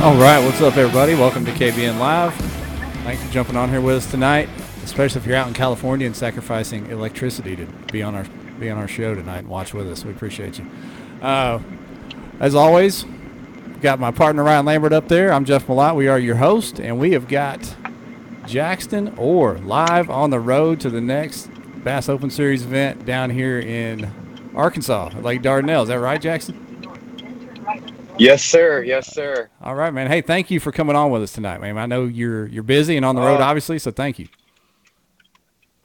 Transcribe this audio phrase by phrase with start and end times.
[0.00, 1.14] All right, what's up, everybody?
[1.14, 2.34] Welcome to KBN Live.
[3.04, 4.48] Thanks for jumping on here with us tonight,
[4.82, 8.24] especially if you're out in California and sacrificing electricity to be on our
[8.58, 10.04] be on our show tonight and watch with us.
[10.04, 10.66] We appreciate you.
[11.22, 11.60] Uh,
[12.40, 13.04] as always,
[13.80, 15.32] got my partner Ryan Lambert up there.
[15.32, 15.94] I'm Jeff Malott.
[15.94, 17.76] We are your host, and we have got
[18.44, 21.48] Jackson Orr live on the road to the next
[21.82, 24.10] Bass Open Series event down here in
[24.54, 25.82] Arkansas, Lake Dardanelle.
[25.82, 26.66] Is that right, Jackson?
[28.18, 28.82] Yes, sir.
[28.82, 29.48] Yes, sir.
[29.62, 30.06] All right, man.
[30.06, 31.78] Hey, thank you for coming on with us tonight, man.
[31.78, 34.28] I know you're you're busy and on the road, Uh, obviously, so thank you.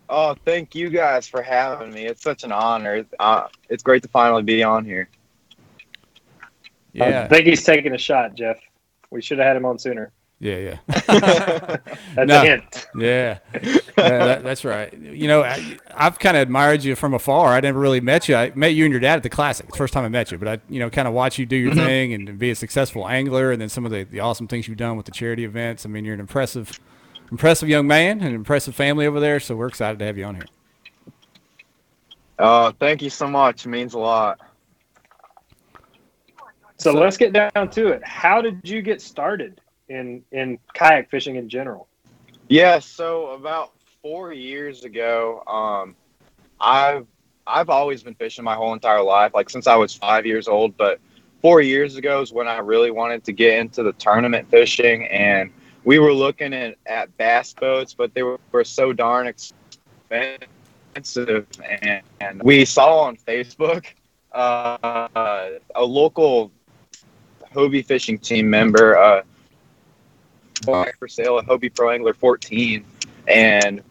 [0.10, 2.06] Oh, thank you guys for having me.
[2.06, 3.06] It's such an honor.
[3.20, 5.10] Uh, it's great to finally be on here.
[6.94, 8.58] Yeah, I think he's taking a shot, Jeff.
[9.12, 10.12] We should have had him on sooner.
[10.46, 10.78] Yeah, yeah,
[12.16, 12.42] That's No.
[12.42, 12.88] a hint.
[12.96, 13.40] yeah.
[13.54, 14.94] Yeah, that, that's right.
[14.94, 17.54] You know, I, I've kind of admired you from afar.
[17.54, 18.36] I never really met you.
[18.36, 19.66] I met you and your dad at the classic.
[19.66, 21.48] It's the first time I met you, but I, you know, kind of watch you
[21.48, 21.86] do your mm-hmm.
[21.86, 24.78] thing and be a successful angler, and then some of the, the awesome things you've
[24.78, 25.84] done with the charity events.
[25.84, 26.80] I mean, you're an impressive,
[27.32, 29.40] impressive young man, and an impressive family over there.
[29.40, 30.46] So we're excited to have you on here.
[32.38, 33.66] Oh, thank you so much.
[33.66, 34.40] It means a lot.
[36.78, 38.04] So, So- let's get down to it.
[38.04, 41.88] How did you get started in in kayak fishing in general?
[42.48, 42.80] Yeah.
[42.80, 45.96] So about four years ago, um,
[46.60, 47.08] I've
[47.48, 50.76] I've always been fishing my whole entire life, like since I was five years old.
[50.78, 51.00] But
[51.42, 55.52] four years ago is when I really wanted to get into the tournament fishing, and
[55.84, 61.48] we were looking at, at bass boats, but they were, were so darn expensive.
[61.64, 63.86] And, and we saw on Facebook
[64.32, 66.52] uh, a local
[67.54, 69.22] Hobie fishing team member uh,
[70.64, 72.86] for sale at Hobie Pro Angler 14,
[73.28, 73.82] and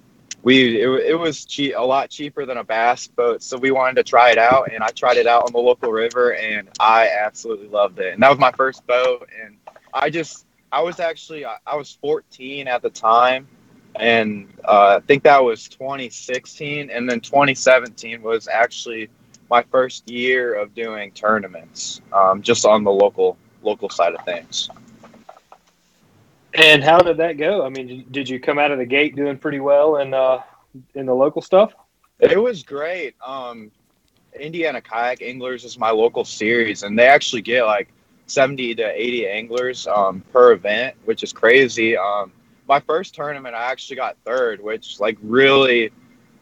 [0.43, 3.97] we it, it was cheap, a lot cheaper than a bass boat, so we wanted
[3.97, 7.09] to try it out, and I tried it out on the local river, and I
[7.09, 8.15] absolutely loved it.
[8.15, 9.57] And that was my first boat, and
[9.93, 13.49] I just I was actually I, I was 14 at the time,
[13.97, 19.09] and uh, I think that was 2016, and then 2017 was actually
[19.51, 24.69] my first year of doing tournaments, um, just on the local local side of things.
[26.55, 27.65] And how did that go?
[27.65, 30.43] I mean, did you come out of the gate doing pretty well in uh,
[30.95, 31.75] in the local stuff?
[32.21, 33.17] It was great.
[33.25, 33.73] Um,
[34.39, 37.89] Indiana Kayak Anglers is my local series, and they actually get like
[38.27, 41.97] 70 to 80 anglers um, per event, which is crazy.
[41.97, 42.33] Um,
[42.69, 45.91] my first tournament, I actually got third, which like really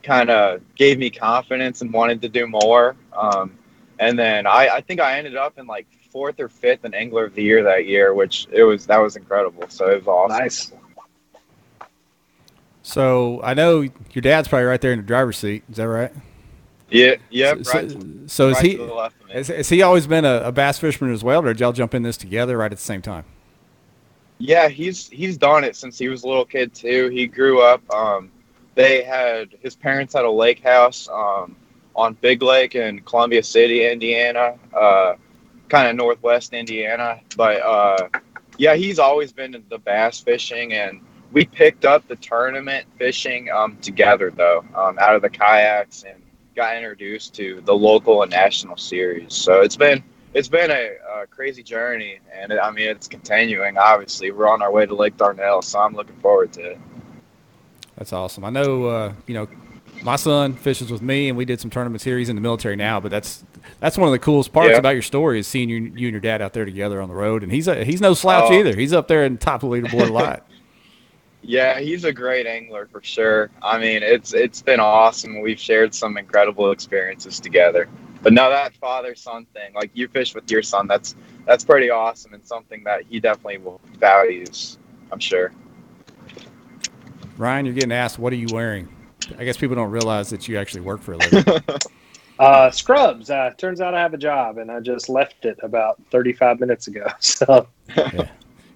[0.02, 2.96] kind of gave me confidence and wanted to do more.
[3.16, 3.58] Um,
[3.98, 7.24] and then I, I think I ended up in like fourth or fifth in Angler
[7.24, 9.64] of the Year that year, which it was that was incredible.
[9.68, 10.38] So it was awesome.
[10.38, 10.72] Nice.
[12.82, 15.64] So I know your dad's probably right there in the driver's seat.
[15.70, 16.12] Is that right?
[16.90, 17.64] Yeah, yep.
[17.64, 18.76] So, right, so, so is right he?
[18.76, 19.32] to the left of me.
[19.32, 21.94] Has, has he always been a, a bass fisherman as well, or did y'all jump
[21.94, 23.24] in this together right at the same time?
[24.38, 27.08] Yeah, he's he's done it since he was a little kid too.
[27.08, 27.80] He grew up.
[27.94, 28.30] Um,
[28.74, 31.56] they had his parents had a lake house um,
[31.94, 35.14] on Big Lake in Columbia City, Indiana, uh,
[35.72, 37.18] kind of northwest Indiana.
[37.34, 38.08] But uh,
[38.58, 41.00] yeah, he's always been the bass fishing, and
[41.32, 46.22] we picked up the tournament fishing um, together though, um, out of the kayaks, and
[46.54, 49.32] got introduced to the local and national series.
[49.32, 53.78] So it's been it's been a, a crazy journey, and it, I mean it's continuing.
[53.78, 56.80] Obviously, we're on our way to Lake Dardanelle, so I'm looking forward to it.
[57.96, 58.44] That's awesome.
[58.44, 59.48] I know, uh, you know,
[60.02, 62.18] my son fishes with me, and we did some tournaments here.
[62.18, 63.44] He's in the military now, but that's
[63.80, 64.78] that's one of the coolest parts Yeah.
[64.78, 67.14] about your story is seeing you, you and your dad out there together on the
[67.14, 67.42] road.
[67.42, 68.54] And he's a, he's no slouch Oh.
[68.58, 68.74] either.
[68.76, 70.46] He's up there in top of the leaderboard a lot.
[71.44, 73.50] Yeah, he's a great angler for sure.
[73.60, 75.40] I mean, it's it's been awesome.
[75.40, 77.88] We've shared some incredible experiences together.
[78.22, 81.90] But no, that father son thing, like you fish with your son, that's that's pretty
[81.90, 84.78] awesome and something that he definitely will values.
[85.10, 85.50] I'm sure.
[87.36, 88.88] Ryan, you're getting asked, what are you wearing?
[89.36, 91.44] I guess people don't realize that you actually work for a living.
[92.42, 93.30] Uh, scrubs.
[93.30, 96.88] Uh, turns out I have a job, and I just left it about 35 minutes
[96.88, 97.06] ago.
[97.20, 97.66] So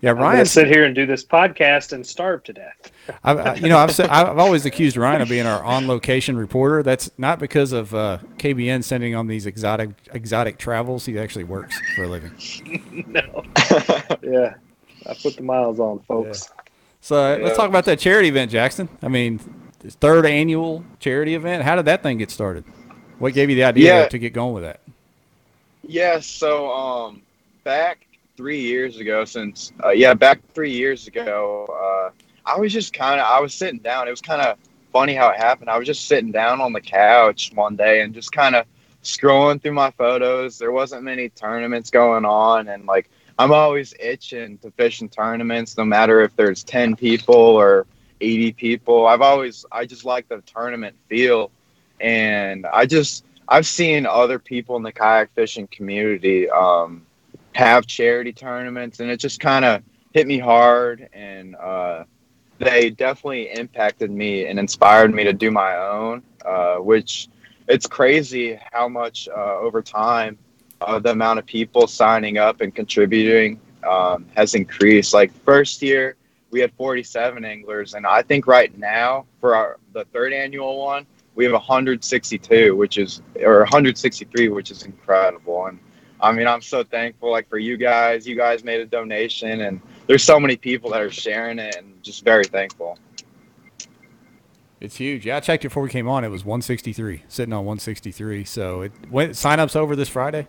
[0.03, 0.45] Yeah, I'm Ryan.
[0.45, 2.93] sit here and do this podcast and starve to death.
[3.25, 6.83] I've, I, you know, I've said, I've always accused Ryan of being our on-location reporter.
[6.83, 11.07] That's not because of uh, KBN sending on these exotic exotic travels.
[11.07, 12.31] He actually works for a living.
[13.09, 13.43] no.
[14.23, 14.55] Yeah,
[15.07, 16.51] I put the miles on, folks.
[17.01, 17.45] So uh, Yeah.
[17.45, 18.91] let's talk about that charity event, Jackson.
[19.03, 19.39] I mean,
[19.81, 21.63] third annual charity event.
[21.65, 22.65] How did that thing get started?
[23.19, 24.09] What gave you the idea Yeah.
[24.09, 24.81] to, get going with that?
[25.83, 27.23] Yeah, so um,
[27.65, 32.11] back three years ago, since uh, yeah, back three years ago, uh,
[32.45, 34.07] I was just kind of I was sitting down.
[34.09, 34.59] It was kind of
[34.93, 35.71] funny how it happened.
[35.71, 38.67] I was just sitting down on the couch one day and just kind of
[39.03, 40.59] scrolling through my photos.
[40.59, 43.09] There wasn't many tournaments going on, and like
[43.39, 47.87] I'm always itching to fish in tournaments, no matter if there's ten people or
[48.21, 49.07] eighty people.
[49.07, 51.51] I've always I just like the tournament feel,
[52.01, 57.07] and I just I've seen other people in the kayak fishing community um,
[57.55, 59.83] have charity tournaments, and it just kind of
[60.13, 62.05] hit me hard, and uh,
[62.59, 67.29] they definitely impacted me and inspired me to do my own, uh, which
[67.69, 70.39] it's crazy how much uh, over time
[70.81, 75.15] uh, the amount of people signing up and contributing um, has increased.
[75.15, 76.17] Like first year,
[76.51, 81.07] we had 47 anglers, and I think right now for our the third annual one,
[81.37, 85.67] we have 162, which is or 163, which is incredible.
[85.67, 85.79] And
[86.21, 88.27] I mean, I'm so thankful like for you guys.
[88.27, 92.03] You guys made a donation, and there's so many people that are sharing it, and
[92.03, 92.99] just very thankful.
[94.81, 95.27] It's huge.
[95.27, 96.25] Yeah, I checked it before we came on.
[96.25, 98.45] It was 163, sitting on 163.
[98.45, 100.49] So it when sign ups over this Friday.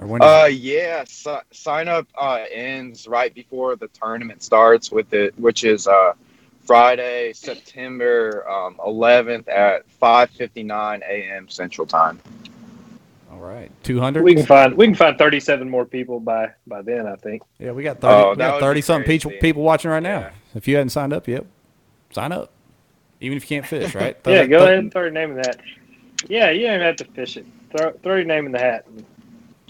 [0.00, 0.22] Or when?
[0.22, 1.04] Uh, yeah.
[1.06, 6.14] So, sign up uh, ends right before the tournament starts with it, which is uh,
[6.64, 11.48] Friday, September um, 11th at 5:59 a.m.
[11.48, 12.20] Central Time.
[13.30, 14.22] All right, 200.
[14.22, 17.06] We can find we can find 37 more people by by then.
[17.06, 17.42] I think.
[17.58, 20.20] Yeah, we got 30, oh, we got 30 something people people watching right now.
[20.20, 20.30] Yeah.
[20.54, 21.44] If you hadn't signed up yet,
[22.10, 22.50] sign up.
[23.20, 24.16] Even if you can't fish, right?
[24.26, 25.58] yeah, go ahead and throw your name in that.
[26.28, 27.46] Yeah, you don't have to fish it.
[27.76, 28.86] Throw throw your name in the hat.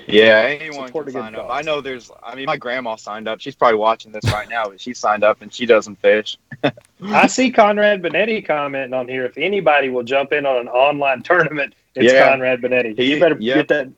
[0.08, 1.48] Yeah, anyone can sign up.
[1.50, 2.10] I know there's.
[2.22, 3.40] I mean, my grandma signed up.
[3.40, 6.36] She's probably watching this right now, but she signed up and she doesn't fish.
[7.02, 9.24] I see Conrad Benetti commenting on here.
[9.24, 12.28] If anybody will jump in on an online tournament, it's yeah.
[12.28, 12.96] Conrad Benetti.
[12.96, 13.56] He, you better yep.
[13.56, 13.88] get that.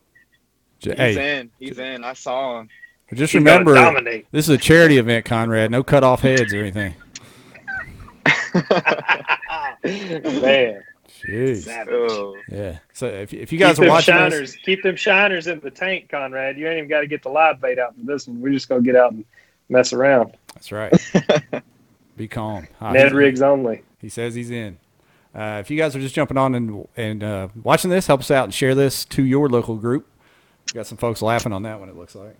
[0.81, 1.38] He's hey.
[1.38, 1.50] in.
[1.58, 2.04] He's in.
[2.04, 2.69] I saw him.
[3.14, 3.75] Just He's remember,
[4.32, 5.70] this is a charity event, Conrad.
[5.70, 6.94] No cut off heads or anything.
[9.84, 10.82] Man.
[11.26, 11.88] Jeez.
[11.90, 12.37] Oh.
[12.49, 12.78] Yeah.
[12.93, 15.70] So if, if you guys keep are watching shiners, this, keep them shiners in the
[15.70, 16.56] tank, Conrad.
[16.56, 18.40] You ain't even got to get the live bait out for this one.
[18.40, 19.25] We're just gonna get out and
[19.69, 20.37] mess around.
[20.55, 20.93] That's right.
[22.17, 22.69] Be calm.
[22.81, 23.82] Ned rigs only.
[24.00, 24.78] He says he's in.
[25.34, 28.31] Uh, if you guys are just jumping on and and uh, watching this, help us
[28.31, 30.06] out and share this to your local group.
[30.67, 31.88] We got some folks laughing on that one.
[31.88, 32.37] It looks like.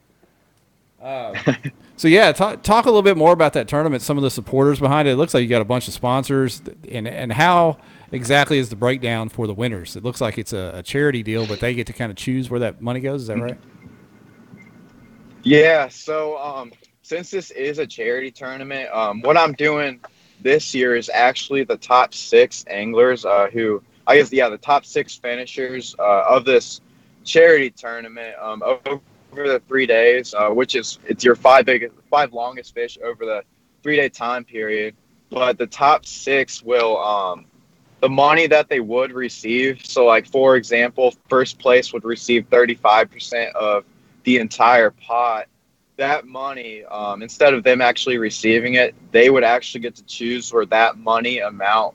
[1.01, 1.35] Uh,
[1.97, 4.03] so yeah, talk, talk a little bit more about that tournament.
[4.03, 5.13] Some of the supporters behind it.
[5.13, 7.79] It looks like you got a bunch of sponsors, and and how
[8.13, 9.97] exactly is the breakdown for the winners?
[9.97, 12.51] It looks like it's a, a charity deal, but they get to kind of choose
[12.51, 13.23] where that money goes.
[13.23, 13.59] Is that right?
[15.43, 15.89] Yeah.
[15.89, 16.73] So um,
[17.03, 20.01] since this is a charity tournament, um, what I'm doing
[20.41, 24.85] this year is actually the top six anglers uh, who I guess yeah the top
[24.85, 26.81] six finishers uh, of this
[27.25, 29.01] charity tournament um, over
[29.33, 33.43] the three days, uh, which is it's your five biggest five longest fish over the
[33.83, 34.95] three day time period.
[35.31, 37.47] But the top six will um,
[38.01, 39.85] the money that they would receive.
[39.85, 43.85] So, like for example, first place would receive 35% of
[44.25, 45.47] the entire pot.
[45.97, 50.53] That money, um, instead of them actually receiving it, they would actually get to choose
[50.53, 51.95] where that money amount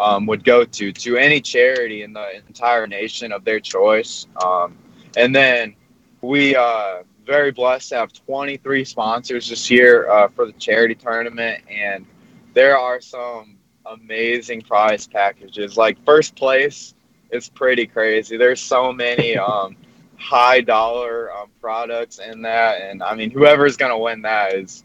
[0.00, 4.26] um, would go to to any charity in the entire nation of their choice.
[4.42, 4.78] Um,
[5.16, 5.76] and then
[6.22, 11.62] we uh, very blessed to have 23 sponsors this year uh, for the charity tournament,
[11.70, 12.06] and
[12.54, 15.76] there are some amazing prize packages.
[15.76, 16.94] Like first place
[17.30, 18.36] is pretty crazy.
[18.36, 19.76] There's so many um,
[20.16, 24.84] high dollar um, products in that, and I mean, whoever's gonna win that is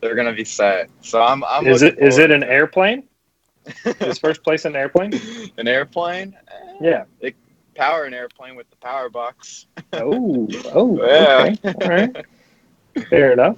[0.00, 0.90] they're gonna be set.
[1.02, 1.44] So I'm.
[1.44, 3.04] I'm is it is it an airplane?
[3.84, 5.12] is first place an airplane?
[5.58, 6.36] an airplane?
[6.80, 7.04] Yeah.
[7.20, 7.34] It,
[7.74, 9.66] power an airplane with the power box.
[9.94, 11.54] oh, oh, yeah.
[11.64, 11.74] Okay.
[11.82, 12.26] All right.
[13.08, 13.56] Fair enough.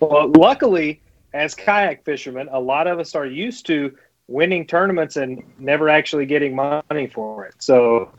[0.00, 1.00] Well, luckily,
[1.32, 3.94] as kayak fishermen, a lot of us are used to
[4.28, 7.54] winning tournaments and never actually getting money for it.
[7.58, 8.12] So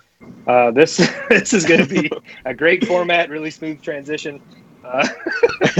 [0.48, 0.98] uh, this
[1.30, 2.12] this is going to be
[2.46, 4.42] a great format, really smooth transition.
[4.84, 5.08] Uh,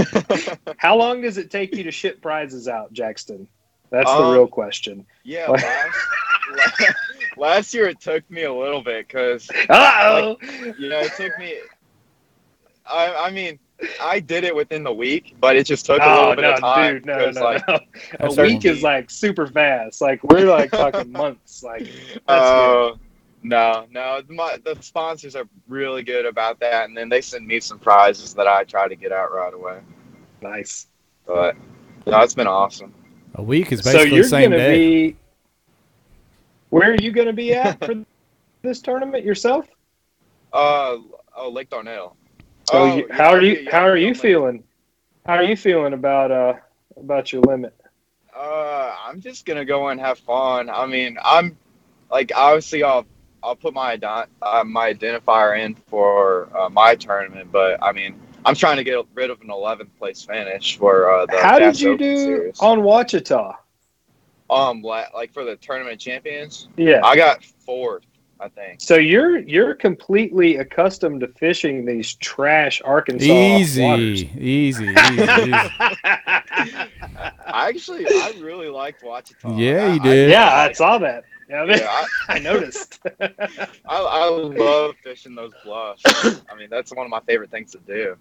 [0.76, 3.48] how long does it take you to ship prizes out, Jackson?
[3.90, 5.04] That's um, the real question.
[5.24, 5.98] Yeah, last,
[7.36, 10.38] last, year it took me a little bit because, like,
[10.78, 11.56] you know, it took me.
[12.86, 13.58] I, I mean,
[14.00, 16.52] I did it within the week, but it just took a little oh, bit no,
[16.52, 16.94] of time.
[16.94, 17.78] Dude, no, no, like, no.
[18.20, 20.00] A week is like super fast.
[20.00, 21.62] Like we're like talking months.
[21.62, 21.88] Like
[22.28, 22.96] oh uh,
[23.42, 24.22] no, no.
[24.28, 28.34] My, the sponsors are really good about that, and then they send me some prizes
[28.34, 29.80] that I try to get out right away.
[30.42, 30.86] Nice.
[31.26, 31.56] But
[32.06, 32.94] no, it's been awesome.
[33.36, 35.10] A week is basically so you're the same gonna day.
[35.10, 35.16] Be,
[36.70, 37.94] where are you going to be at for
[38.62, 39.66] this tournament yourself?
[40.52, 40.96] Uh,
[41.36, 42.14] oh, Lake Dardanelle.
[42.70, 43.66] So oh, you, how are you?
[43.68, 44.62] How are you feeling?
[45.26, 46.54] How are you feeling about uh
[46.96, 47.74] about your limit?
[48.34, 50.70] Uh, I'm just gonna go and have fun.
[50.70, 51.56] I mean, I'm
[52.12, 53.06] like obviously I'll
[53.42, 58.54] I'll put my uh, my identifier in for uh, my tournament, but I mean I'm
[58.54, 61.42] trying to get rid of an 11th place finish for uh, the.
[61.42, 62.60] How did you do series.
[62.60, 63.56] on Ouachita?
[64.48, 66.68] Um, like for the tournament champions.
[66.76, 68.04] Yeah, I got fourth.
[68.40, 68.80] I think.
[68.80, 74.24] So you're you're completely accustomed to fishing these trash Arkansas easy, waters.
[74.24, 75.52] Easy, easy, easy.
[77.46, 79.58] Actually, I really liked Ouachita.
[79.58, 80.30] Yeah, you did.
[80.30, 81.24] I, yeah, I saw that.
[81.50, 81.86] Yeah, I, mean, yeah,
[82.28, 83.00] I, I noticed.
[83.20, 83.28] I,
[83.88, 86.02] I love fishing those bluffs.
[86.06, 88.16] I mean, that's one of my favorite things to do.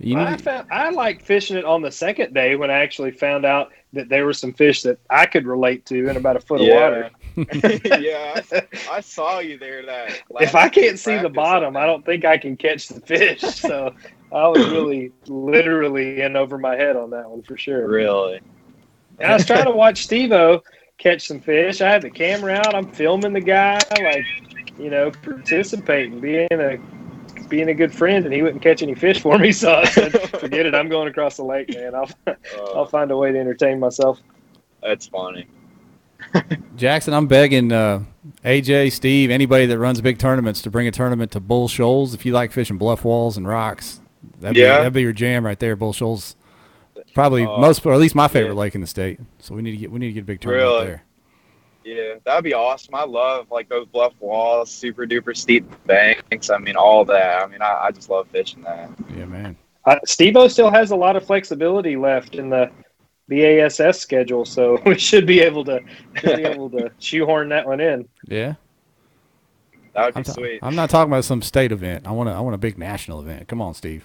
[0.00, 3.10] You know, I found I liked fishing it on the second day when I actually
[3.10, 6.40] found out that there were some fish that I could relate to in about a
[6.40, 6.74] foot yeah.
[6.74, 7.10] of water.
[8.00, 9.84] yeah, I, I, saw you there.
[9.84, 13.42] That if I can't see the bottom, I don't think I can catch the fish.
[13.68, 13.94] So
[14.32, 17.86] I was really literally in over my head on that one for sure.
[17.86, 18.40] Really.
[19.18, 20.62] And I was trying to watch Stevo
[20.96, 21.80] catch some fish.
[21.80, 22.74] I had the camera out.
[22.74, 24.24] I'm filming the guy, like
[24.78, 26.78] you know, participating, being a
[27.48, 29.52] being a good friend, and he wouldn't catch any fish for me.
[29.58, 30.74] So I said, "Forget it.
[30.74, 31.94] I'm going across the lake, man.
[31.94, 32.34] I'll uh,
[32.74, 34.20] I'll find a way to entertain myself."
[34.82, 35.46] That's funny.
[36.76, 38.04] Jackson, I'm begging uh,
[38.44, 42.14] AJ, Steve, anybody that runs big tournaments to bring a tournament to Bull Shoals.
[42.14, 44.00] If you like fishing bluff walls and rocks,
[44.40, 44.78] that'd yeah.
[44.78, 45.76] be that'd be your jam right there.
[45.76, 46.36] Bull Shoals,
[47.14, 48.60] probably uh, most, or at least my favorite yeah.
[48.60, 49.20] lake in the state.
[49.38, 50.86] So we need to get we need to get a big tournament really?
[50.86, 51.04] there.
[51.84, 52.94] Yeah, that'd be awesome.
[52.94, 56.50] I love like those bluff walls, super duper steep banks.
[56.50, 57.42] I mean, all that.
[57.42, 58.90] I mean, I, I just love fishing that.
[59.16, 59.56] Yeah, man.
[59.86, 62.70] Uh, Stevo still has a lot of flexibility left in the
[63.28, 65.80] BASS schedule, so we should be able to
[66.22, 68.08] be able to shoehorn that one in.
[68.26, 68.54] Yeah.
[69.94, 70.58] That would be I'm ta- sweet.
[70.62, 72.06] I'm not talking about some state event.
[72.06, 73.48] I want a, I want a big national event.
[73.48, 74.04] Come on, Steve.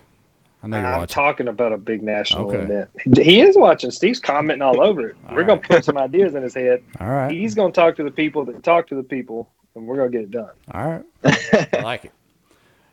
[0.63, 1.13] I know you're I'm watching.
[1.13, 2.60] talking about a big national okay.
[2.60, 2.89] event.
[3.18, 3.92] He is watching.
[3.92, 5.18] Steve's commenting all over it.
[5.27, 5.48] all we're right.
[5.48, 6.82] gonna put some ideas in his head.
[7.01, 7.32] All right.
[7.32, 10.22] He's gonna talk to the people that talk to the people, and we're gonna get
[10.22, 10.51] it done.
[10.72, 11.03] All right.
[11.74, 12.12] I like it.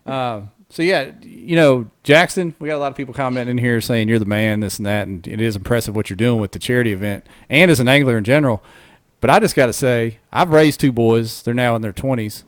[0.05, 3.81] Uh, so yeah, you know, Jackson, we got a lot of people commenting in here
[3.81, 6.53] saying you're the man, this and that, and it is impressive what you're doing with
[6.53, 8.63] the charity event and as an angler in general.
[9.21, 11.43] But I just got to say, I've raised two boys.
[11.43, 12.45] They're now in their 20s.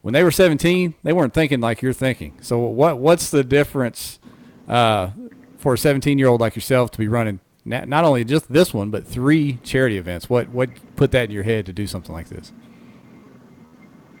[0.00, 2.38] When they were 17, they weren't thinking like you're thinking.
[2.40, 4.18] So what what's the difference
[4.66, 5.10] uh,
[5.58, 8.74] for a 17 year old like yourself to be running not, not only just this
[8.74, 10.30] one but three charity events?
[10.30, 12.50] What what put that in your head to do something like this?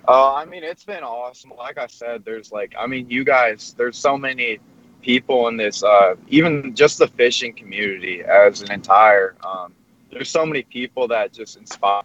[0.06, 1.52] Uh, I mean, it's been awesome.
[1.56, 4.58] Like I said, there's like, I mean, you guys, there's so many
[5.02, 9.36] people in this, uh, even just the fishing community as an entire.
[9.44, 9.74] Um,
[10.10, 12.02] there's so many people that just inspire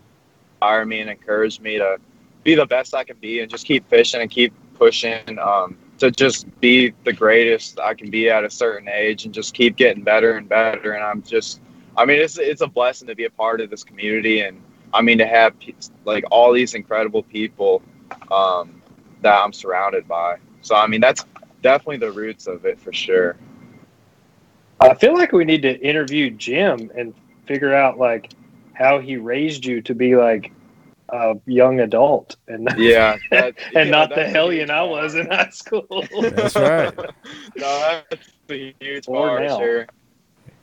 [0.85, 1.97] me and encourage me to
[2.43, 5.39] be the best I can be and just keep fishing and keep pushing.
[5.39, 9.53] Um, to just be the greatest I can be at a certain age and just
[9.53, 10.93] keep getting better and better.
[10.93, 11.61] And I'm just,
[11.95, 14.61] I mean, it's it's a blessing to be a part of this community, and
[14.97, 15.53] I mean to have
[16.05, 17.83] like all these incredible people
[18.31, 18.81] um,
[19.21, 20.37] that I'm surrounded by.
[20.61, 21.23] So I mean, that's
[21.61, 23.37] definitely the roots of it for sure.
[24.79, 27.13] I feel like we need to interview Jim and
[27.45, 28.33] figure out like
[28.73, 30.51] how he raised you to be like
[31.09, 35.49] a young adult and yeah, that, and yeah, not the hellion I was in high
[35.51, 35.85] school.
[36.21, 36.97] That's right.
[37.55, 39.87] no, that's a huge part, sure.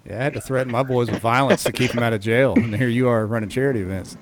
[0.06, 2.54] Yeah, I had to threaten my boys with violence to keep them out of jail,
[2.56, 4.16] and here you are running charity events.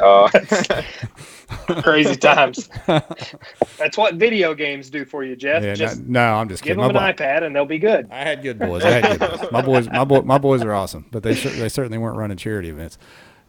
[0.00, 0.28] Oh,
[1.82, 2.68] crazy times.
[2.86, 5.62] That's what video games do for you, Jeff.
[5.62, 6.92] Yeah, just no, no, I'm just give kidding.
[6.92, 8.08] them an iPad and they'll be good.
[8.10, 8.82] I had good boys.
[8.84, 9.52] I had good boys.
[9.52, 12.68] My boys, my boy, my boys are awesome, but they they certainly weren't running charity
[12.68, 12.98] events.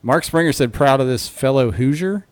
[0.03, 2.27] Mark Springer said, proud of this fellow Hoosier.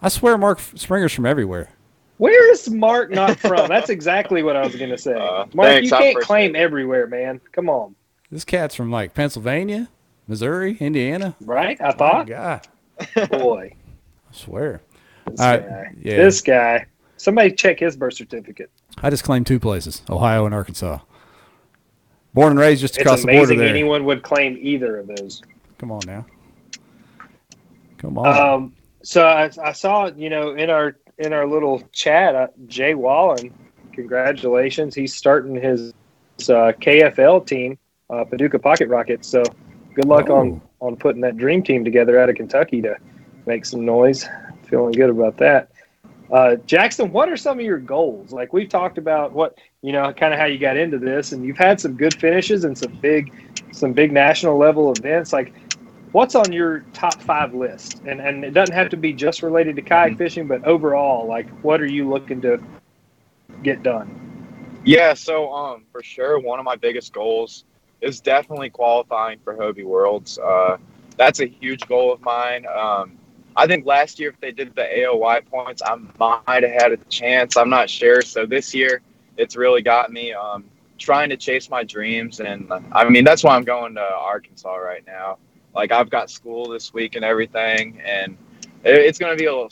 [0.00, 1.70] I swear Mark Springer's from everywhere.
[2.18, 3.68] Where is Mark not from?
[3.68, 5.14] That's exactly what I was going to say.
[5.14, 6.58] Uh, Mark, thanks, you can't claim it.
[6.58, 7.40] everywhere, man.
[7.52, 7.94] Come on.
[8.30, 9.88] This cat's from like Pennsylvania,
[10.28, 11.34] Missouri, Indiana.
[11.40, 11.80] Right?
[11.80, 12.26] I thought.
[12.26, 12.66] God.
[13.30, 13.74] Boy.
[14.30, 14.80] I swear.
[15.26, 15.94] This uh, guy.
[16.00, 16.16] Yeah.
[16.16, 16.86] This guy.
[17.16, 18.70] Somebody check his birth certificate.
[19.02, 20.98] I just claimed two places, Ohio and Arkansas.
[22.34, 23.42] Born and raised just across the border there.
[23.42, 25.40] It's amazing anyone would claim either of those.
[25.78, 26.26] Come on now.
[27.98, 28.26] Come on.
[28.26, 32.94] Um, so I, I, saw, you know, in our in our little chat, uh, Jay
[32.94, 33.52] Wallen,
[33.92, 35.92] congratulations, he's starting his,
[36.38, 37.78] his uh, KFL team,
[38.10, 39.28] uh, Paducah Pocket Rockets.
[39.28, 39.42] So
[39.94, 40.36] good luck oh.
[40.36, 42.96] on on putting that dream team together out of Kentucky to
[43.46, 44.28] make some noise.
[44.68, 45.70] Feeling good about that.
[46.30, 48.32] Uh, Jackson, what are some of your goals?
[48.32, 51.44] Like we've talked about what you know, kind of how you got into this, and
[51.44, 53.30] you've had some good finishes and some big,
[53.70, 55.30] some big national level events.
[55.30, 55.52] Like,
[56.14, 58.00] what's on your top five list?
[58.06, 60.18] And and it doesn't have to be just related to kayak mm-hmm.
[60.18, 62.62] fishing, but overall, like what are you looking to
[63.62, 64.08] get done?
[64.84, 67.64] Yeah, so um for sure one of my biggest goals
[68.00, 70.38] is definitely qualifying for Hobie Worlds.
[70.38, 70.76] Uh,
[71.16, 72.66] that's a huge goal of mine.
[72.66, 73.18] Um,
[73.56, 76.96] I think last year if they did the AOY points, I might have had a
[77.08, 77.56] chance.
[77.56, 78.20] I'm not sure.
[78.20, 79.00] So this year,
[79.36, 80.64] it's really got me um,
[80.98, 85.04] trying to chase my dreams, and I mean that's why I'm going to Arkansas right
[85.06, 85.38] now.
[85.74, 88.36] Like I've got school this week and everything, and
[88.84, 89.70] it's going to be a little,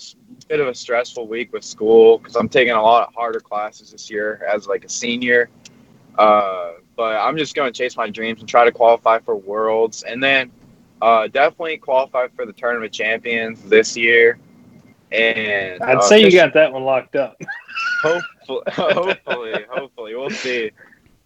[0.49, 3.93] bit of a stressful week with school because I'm taking a lot of harder classes
[3.93, 5.49] this year as like a senior.
[6.19, 10.03] Uh, but I'm just going to chase my dreams and try to qualify for Worlds,
[10.03, 10.51] and then
[11.01, 14.39] uh, definitely qualify for the Tournament Champions this year.
[15.11, 17.41] And I'd uh, say you got that one locked up.
[18.03, 20.71] hopefully, hopefully, hopefully, we'll see.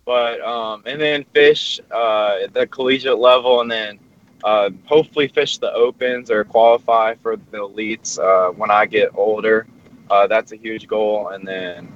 [0.05, 3.99] But um, and then fish uh, at the collegiate level, and then
[4.47, 9.67] uh, hopefully fish the opens or qualify for the elites uh, when I get older.
[10.11, 11.31] Uh, that's a huge goal.
[11.31, 11.93] And then,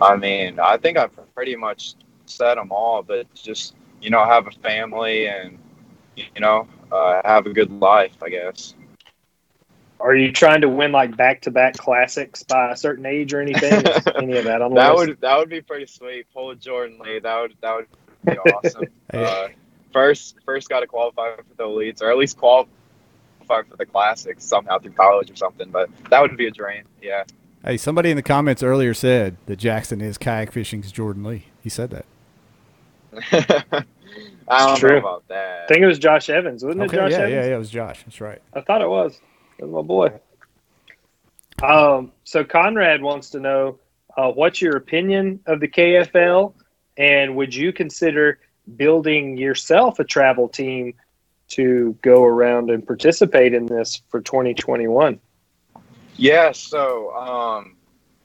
[0.00, 1.94] I mean, I think I've pretty much
[2.26, 3.02] said them all.
[3.02, 5.58] But just you know, have a family and
[6.16, 8.16] you know, uh, have a good life.
[8.22, 8.74] I guess.
[10.00, 13.40] Are you trying to win like back to back classics by a certain age or
[13.40, 13.94] anything?
[14.18, 15.08] Any of that on the That list?
[15.08, 16.26] would that would be pretty sweet.
[16.34, 17.20] Pull Jordan Lee.
[17.20, 17.86] That would that would
[18.26, 18.88] be awesome.
[19.12, 19.56] Hey.
[19.92, 22.66] First first got to qualify for the elites, or at least qualify
[23.46, 25.70] for the classics somehow through college or something.
[25.70, 26.84] But that would be a dream.
[27.00, 27.24] Yeah.
[27.64, 31.44] Hey, somebody in the comments earlier said that Jackson is kayak fishing's Jordan Lee.
[31.62, 32.06] He said that.
[34.48, 34.90] I don't true.
[34.92, 35.62] know about that.
[35.64, 37.00] I think it was Josh Evans, wasn't Okay, it?
[37.00, 37.32] Josh yeah, Evans?
[37.34, 37.54] yeah, yeah.
[37.54, 38.02] It was Josh.
[38.04, 38.40] That's right.
[38.54, 39.20] I thought it was.
[39.58, 40.10] It was my boy.
[41.62, 43.78] Um, so Conrad wants to know
[44.16, 46.54] uh, what's your opinion of the KFL,
[46.96, 48.40] and would you consider
[48.76, 50.94] building yourself a travel team
[51.48, 55.20] to go around and participate in this for 2021?
[56.16, 57.76] Yeah, so um,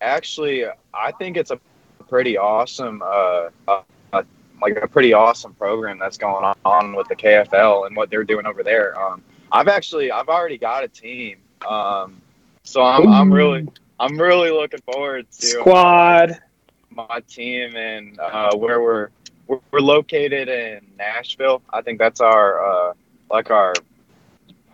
[0.02, 1.60] actually, I think it's a
[2.08, 3.82] pretty awesome, uh, uh,
[4.14, 4.24] uh,
[4.62, 8.46] like a pretty awesome program that's going on with the KFL and what they're doing
[8.46, 9.00] over there.
[9.00, 12.22] Um, I've actually, I've already got a team, um,
[12.64, 13.68] so I'm, I'm really,
[14.00, 16.40] I'm really looking forward to Squad.
[16.90, 19.10] my team and uh, where we're,
[19.48, 21.62] we're we're located in Nashville.
[21.72, 22.94] I think that's our uh,
[23.32, 23.74] like our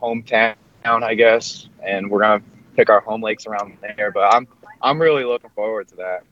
[0.02, 0.56] hometown,
[0.86, 2.44] I guess, and we're gonna
[2.76, 4.12] pick our home lakes around there.
[4.12, 4.48] But I'm
[4.82, 6.24] I'm really looking forward to that.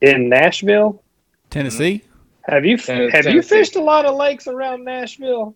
[0.00, 1.02] in Nashville.
[1.50, 2.04] Tennessee.
[2.42, 5.54] Have you Ten- have you fished a lot of lakes around Nashville?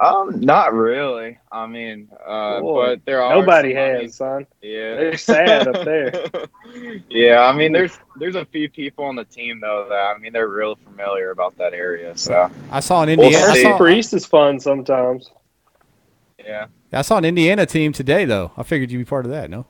[0.00, 1.36] Um, not really.
[1.52, 2.74] I mean, uh, Cool.
[2.74, 4.46] but there are Nobody some, I has, mean, son.
[4.62, 6.24] yeah, They're sad up there.
[7.10, 10.32] yeah, I mean, there's there's a few people on the team though that I mean
[10.32, 12.16] they're real familiar about that area.
[12.16, 13.52] So I saw an We'll Indiana.
[13.52, 13.62] I see.
[13.62, 15.30] saw, Priest is fun sometimes.
[16.38, 16.66] yeah.
[16.92, 18.50] I saw an Indiana team today, though.
[18.56, 19.50] I figured you'd be part of that.
[19.50, 19.66] No.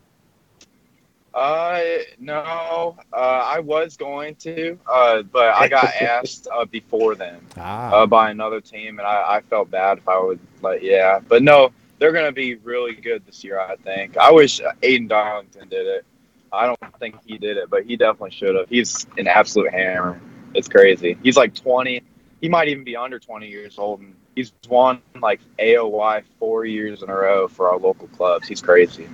[1.32, 1.80] Uh,
[2.18, 7.90] no, uh, I was going to, uh, but I got asked uh, before then Ah.
[7.92, 11.20] uh, by another team, and I, I felt bad if I would, like, yeah.
[11.28, 14.16] But no, they're going to be really good this year, I think.
[14.16, 16.04] I wish Aiden Darlington did it.
[16.52, 18.68] I don't think he did it, but he definitely should have.
[18.68, 20.20] He's an absolute hammer.
[20.54, 21.16] It's crazy.
[21.22, 22.02] He's like 20.
[22.40, 27.02] He might even be under 20 years old, and he's won like AOY four years
[27.04, 28.48] in a row for our local clubs.
[28.48, 29.06] He's crazy.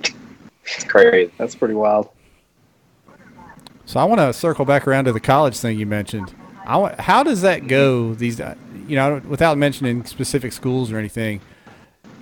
[0.75, 1.31] It's crazy.
[1.37, 2.09] That's pretty wild.
[3.85, 6.33] So I want to circle back around to the college thing you mentioned.
[6.65, 8.13] I want, how does that go?
[8.13, 8.55] These, uh,
[8.87, 11.39] you know, without mentioning specific schools or anything.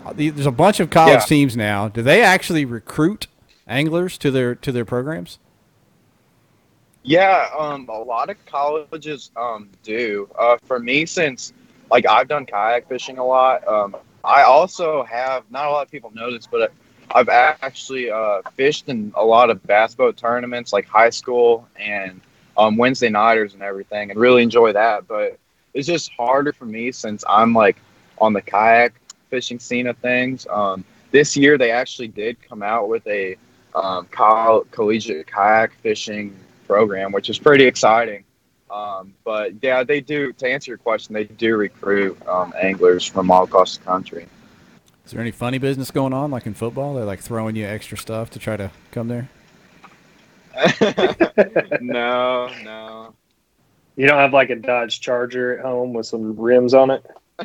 [0.06, 1.26] uh, There's a bunch of college Yeah.
[1.26, 1.88] teams now.
[1.90, 3.26] Do they actually recruit
[3.68, 5.40] anglers to their to their programs?
[7.02, 10.30] Yeah, um, a lot of colleges um, do.
[10.38, 11.54] Uh, for me, since
[11.92, 15.92] like I've done kayak fishing a lot, um, I also have not a lot of
[15.92, 16.72] people know this, but
[17.12, 22.22] I've actually uh, fished in a lot of bass boat tournaments, like high school and
[22.58, 25.08] um, Wednesday nighters and everything, and really enjoy that.
[25.08, 25.38] But
[25.74, 27.78] it's just harder for me since I'm like
[28.18, 28.94] on the kayak
[29.30, 30.48] fishing scene of things.
[30.50, 33.36] Um, this year, they actually did come out with a
[33.74, 36.36] um, coll- collegiate kayak fishing
[36.68, 38.24] program, which is pretty exciting.
[38.72, 40.34] Um, but yeah, they do.
[40.34, 44.28] To answer your question, they do recruit um, anglers from all across the country.
[45.06, 46.96] Is there any funny business going on, like in football?
[46.96, 49.30] They're like throwing you extra stuff to try to come there.
[51.82, 53.14] no, no.
[53.96, 57.06] You don't have like a Dodge Charger at home with some rims on it.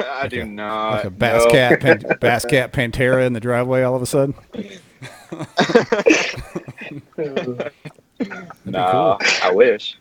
[0.00, 0.90] I do a- not.
[0.90, 1.50] like a bass no.
[1.50, 4.34] cat, pan, bass cat Pantera in the driveway all of a sudden.
[4.52, 4.80] That'd
[7.16, 7.64] be
[8.64, 9.98] no, I wish.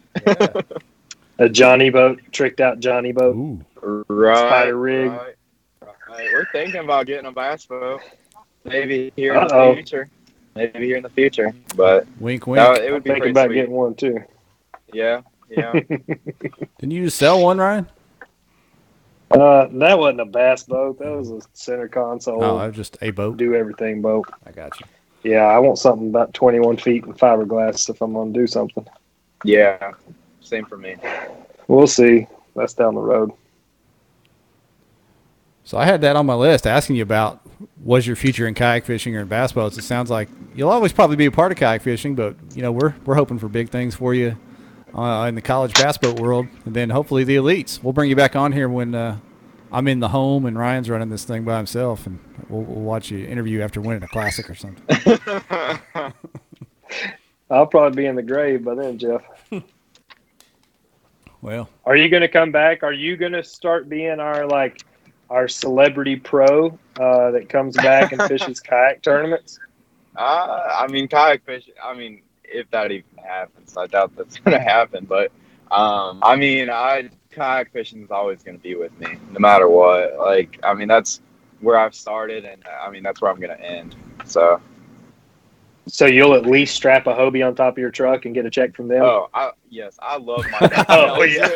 [1.38, 3.36] A Johnny boat, tricked out Johnny boat.
[3.36, 3.64] Ooh.
[4.08, 4.38] Right.
[4.38, 5.12] Spider rig.
[5.12, 5.36] Right,
[6.18, 6.30] right.
[6.32, 8.02] We're thinking about getting a bass boat.
[8.64, 9.70] Maybe here in Uh-oh.
[9.70, 10.10] the future.
[10.56, 11.54] Maybe here in the future.
[11.76, 12.58] But Wink, wink.
[12.58, 13.56] no, it would I'm be thinking pretty about sweet.
[13.56, 14.20] getting one too.
[14.94, 15.72] Yeah, yeah.
[16.80, 17.88] Didn't you just sell one, Ryan?
[19.32, 20.98] Uh, that wasn't a bass boat.
[21.00, 23.38] That was a center console, Oh, that was just a boat.
[23.38, 24.28] do everything boat.
[24.46, 24.86] I got you.
[25.30, 28.86] Yeah, I want something about 21 feet and fiberglass if I'm going to do something.
[29.44, 29.92] Yeah,
[30.42, 30.96] same for me.
[31.68, 32.28] We'll see.
[32.56, 33.32] That's down the road.
[35.66, 37.42] So I had that on my list, asking you about
[37.84, 39.80] was your future in kayak fishing or in bass boats.
[39.80, 42.72] It sounds like you'll always probably be a part of kayak fishing, but you know
[42.72, 44.38] we're we're hoping for big things for you
[44.94, 47.82] uh, in the college bass boat world, and then hopefully the elites.
[47.82, 49.18] We'll bring you back on here when uh,
[49.72, 53.10] I'm in the home and Ryan's running this thing by himself, and we'll, we'll watch
[53.10, 54.86] you interview after winning a classic or something.
[57.50, 59.24] I'll probably be in the grave by then, Jeff.
[61.42, 62.84] well, are you going to come back?
[62.84, 64.84] Are you going to start being our like
[65.30, 66.68] our celebrity pro
[67.00, 69.60] uh, that comes back and fishes kayak tournaments?
[70.16, 71.74] Uh, I mean, kayak fishing.
[71.84, 75.06] I mean, if that even happens, I doubt that's going to happen.
[75.06, 75.32] But
[75.72, 79.68] um, I mean, I kayak fishing is always going to be with me, no matter
[79.68, 80.18] what.
[80.18, 81.22] Like, I mean, that's
[81.60, 83.96] where I've started, and I mean, that's where I'm going to end.
[84.26, 84.62] So.
[85.88, 88.50] So you'll at least strap a Hobie on top of your truck and get a
[88.50, 89.04] check from them.
[89.04, 90.86] Oh, I, yes, I love my.
[90.90, 91.48] oh yeah.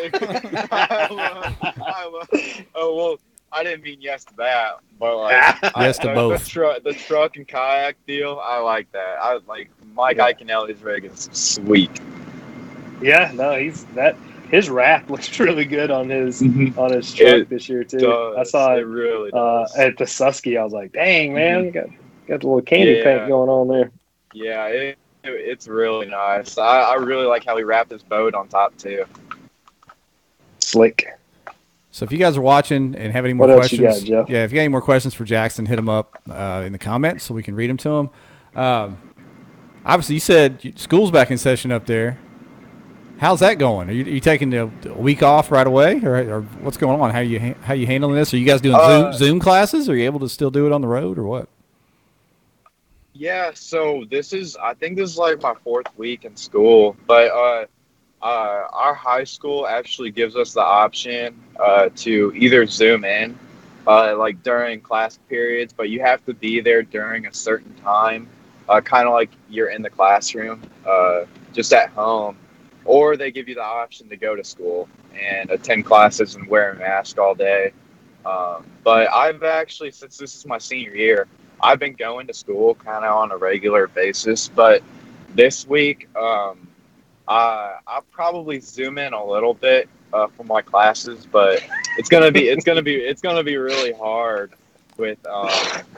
[0.72, 3.18] I love, I love, oh well,
[3.52, 5.34] I didn't mean yes to that, but like
[5.78, 6.44] yes I, to the, both.
[6.44, 9.18] The, truck, the truck and kayak deal, I like that.
[9.22, 10.32] I like Mike yeah.
[10.32, 12.00] Iaconelli's rig is sweet.
[13.02, 14.16] Yeah, no, he's that.
[14.50, 16.78] His wrap looks really good on his mm-hmm.
[16.80, 18.00] on his truck it this year too.
[18.00, 18.38] Does.
[18.38, 20.60] I saw it it really uh, at the Susky.
[20.60, 21.72] I was like, dang man, mm-hmm.
[21.72, 21.88] got
[22.28, 23.04] got the little candy yeah.
[23.04, 23.92] paint going on there.
[24.34, 26.58] Yeah, it, it, it's really nice.
[26.58, 29.06] I, I really like how he wrapped his boat on top too.
[30.60, 31.19] Slick.
[31.92, 34.56] So if you guys are watching and have any more questions, got, yeah, if you
[34.56, 37.42] got any more questions for Jackson, hit him up uh, in the comments so we
[37.42, 38.10] can read them to him.
[38.56, 38.98] Um,
[39.84, 42.20] obviously, you said school's back in session up there.
[43.18, 43.90] How's that going?
[43.90, 47.02] Are you, are you taking a, a, week off right away, or, or, what's going
[47.02, 47.12] on?
[47.12, 48.34] How you how you handling this?
[48.34, 49.90] Are you guys doing uh, Zoom, Zoom classes?
[49.90, 51.50] Are you able to still do it on the road, or what?
[53.14, 57.30] Yeah, so this is I think this is like my fourth week in school, but
[57.32, 57.66] uh,
[58.22, 63.38] uh, our high school actually gives us the option uh, to either zoom in,
[63.88, 68.28] uh, like during class periods, but you have to be there during a certain time,
[68.68, 72.38] uh, kind of like you're in the classroom, uh, just at home,
[72.86, 74.88] or they give you the option to go to school
[75.20, 77.72] and attend classes and wear a mask all day.
[78.26, 81.28] Um, but I've actually, since this is my senior year,
[81.62, 84.84] I've been going to school kind of on a regular basis, but
[85.36, 86.69] this week, um,
[87.30, 91.64] uh, I'll probably zoom in a little bit uh, for my classes, but
[91.98, 94.54] it's gonna be it's gonna be it's gonna be really hard
[94.98, 95.50] with um,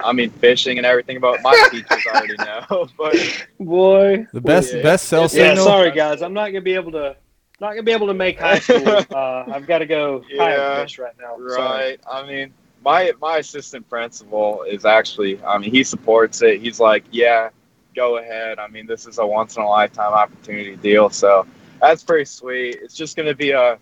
[0.03, 1.19] I mean fishing and everything.
[1.19, 2.87] But my teachers already know.
[2.97, 3.15] But
[3.59, 4.83] boy, the best yeah.
[4.83, 7.15] best cell yeah, sorry guys, I'm not gonna be able to.
[7.61, 8.87] Not gonna be able to make high school.
[8.87, 11.37] Uh, I've got to go Yeah, fish right now.
[11.37, 11.55] right.
[11.55, 11.97] Sorry.
[12.11, 16.59] I mean, my my assistant principal is actually I mean he supports it.
[16.59, 17.49] He's like, yeah,
[17.95, 18.59] go ahead.
[18.59, 21.45] I mean, this is a once in a lifetime opportunity deal, so
[21.81, 22.79] that's pretty sweet.
[22.81, 23.77] It's just gonna be a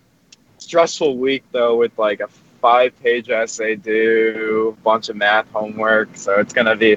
[0.58, 2.28] stressful week though, with like a
[2.60, 6.08] five page essay due, a bunch of math homework.
[6.16, 6.96] So it's gonna be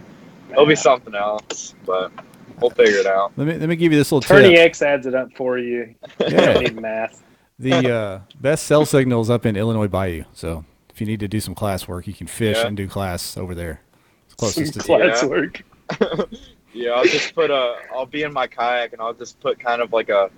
[0.51, 2.11] it'll be something else, but
[2.59, 3.31] we'll figure it out.
[3.37, 4.65] Let me let me give you this little Attorney tip.
[4.65, 5.95] X adds it up for you.
[6.19, 6.53] You Yeah.
[6.53, 7.23] don't need math.
[7.59, 10.23] The uh, best cell signal is up in Illinois Bayou.
[10.33, 12.67] So if you need to do some class work, you can fish Yeah.
[12.67, 13.81] and do class over there.
[14.25, 15.29] It's Some closest to class Yeah.
[15.29, 15.61] work.
[16.73, 17.75] Yeah, I'll just put a.
[17.93, 20.29] I'll be in my kayak and I'll just put kind of like a,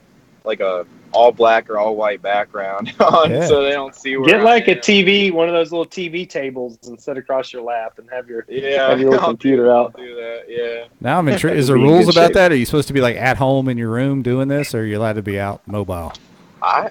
[0.43, 3.45] like a all black or all white background on, Yeah.
[3.47, 4.75] so they don't see where Get I like a.
[4.75, 8.45] TV, one of those little TV tables, and sit across your lap and have your
[8.49, 9.95] Yeah, have your little I'll computer do, out.
[9.97, 10.43] I'll do that.
[10.49, 10.87] Yeah.
[10.99, 11.57] Now I'm intrigued.
[11.57, 12.33] Is there rules about shape.
[12.33, 12.51] that?
[12.51, 14.85] Are you supposed to be like at home in your room doing this, or are
[14.85, 16.11] you allowed to be out mobile?
[16.61, 16.89] I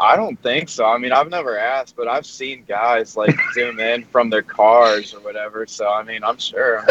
[0.00, 0.84] I don't think so.
[0.84, 5.14] I mean, I've never asked, but I've seen guys like zoom in from their cars
[5.14, 5.64] or whatever.
[5.68, 6.84] So I mean, I'm sure.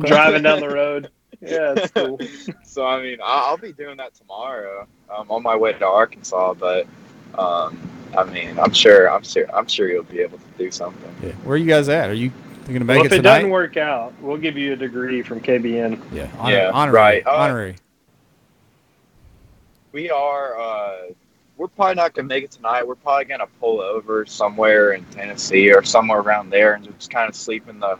[0.00, 1.10] Driving down the road.
[1.40, 2.18] Yeah, it's cool.
[2.64, 4.86] so I mean, I- I'll be doing that tomorrow.
[5.14, 6.86] um, on my way to Arkansas, but
[7.38, 7.78] um,
[8.16, 11.14] I mean, I'm sure, I'm sure, I'm sure you'll be able to do something.
[11.22, 11.32] Yeah.
[11.44, 12.10] Where are you guys at?
[12.10, 12.30] Are you
[12.64, 13.34] thinking of Well, making if it it tonight?
[13.38, 16.00] doesn't work out, we'll give you a degree from KBN.
[16.12, 16.28] yeah.
[16.38, 17.26] Honor, Yeah, honorary, right.
[17.26, 17.76] Uh, honorary.
[19.92, 20.58] We are.
[20.58, 20.96] Uh,
[21.56, 22.86] we're probably not gonna make it tonight.
[22.86, 27.28] We're probably gonna pull over somewhere in Tennessee or somewhere around there and just kind
[27.28, 27.98] of sleep in the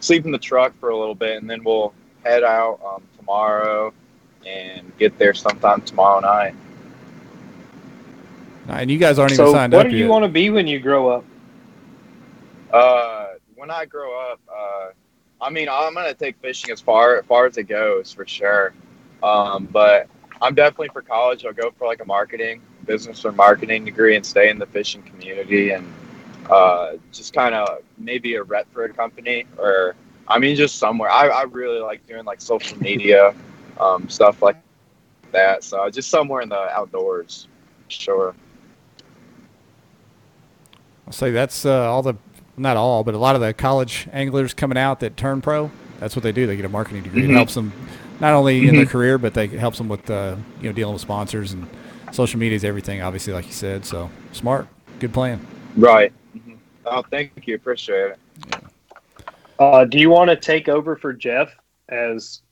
[0.00, 1.92] sleep in the truck for a little bit, and then we'll
[2.24, 3.92] head out um, tomorrow
[4.46, 6.54] and get there sometime tomorrow night.
[8.68, 10.04] And you guys aren't even signed what up What do yet.
[10.04, 11.24] you want to be when you grow up?
[12.72, 14.88] Uh, when I grow up, uh,
[15.40, 18.72] I mean, I'm gonna take fishing as far as far as it goes for sure.
[19.22, 20.08] Um, but
[20.40, 21.44] I'm definitely for college.
[21.44, 25.02] I'll go for like a marketing, business or marketing degree, and stay in the fishing
[25.02, 25.86] community and
[26.50, 29.94] uh, just kind of maybe a rep for a company or
[30.28, 31.10] I mean, just somewhere.
[31.10, 33.34] I, I really like doing like social media,
[33.78, 34.56] um, stuff like
[35.32, 35.64] that.
[35.64, 37.48] So just somewhere in the outdoors,
[37.88, 38.34] sure.
[41.06, 42.14] I'll say that's uh, all the,
[42.56, 45.70] not all, but a lot of the college anglers coming out that turn pro.
[46.00, 46.46] That's what they do.
[46.46, 47.22] They get a marketing degree.
[47.22, 47.32] Mm-hmm.
[47.32, 47.72] It helps them
[48.20, 50.92] not only in their career, but they it helps them with uh, you know dealing
[50.94, 51.68] with sponsors and
[52.12, 53.02] social media is everything.
[53.02, 53.84] Obviously, like you said.
[53.84, 54.66] So smart,
[54.98, 55.44] good plan.
[55.76, 56.12] Right.
[56.36, 56.56] Mhm.
[56.86, 57.54] Oh, thank you.
[57.54, 58.18] Appreciate it.
[59.58, 61.54] Uh, do you want to take over for Jeff
[61.88, 62.42] as